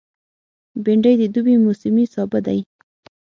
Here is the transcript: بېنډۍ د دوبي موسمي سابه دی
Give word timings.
بېنډۍ 0.83 1.13
د 1.19 1.23
دوبي 1.33 1.55
موسمي 1.65 2.05
سابه 2.13 2.39
دی 2.45 2.59